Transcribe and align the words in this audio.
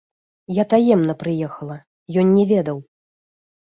Я 0.59 0.63
таемна 0.71 1.13
прыехала, 1.21 1.77
ён 2.23 2.27
не 2.39 2.43
ведаў. 2.53 2.77